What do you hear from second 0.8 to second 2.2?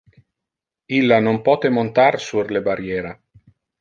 Illa non pote montar